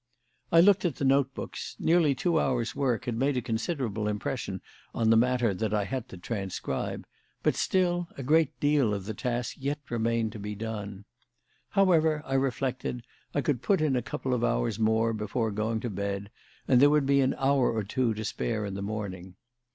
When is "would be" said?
16.89-17.21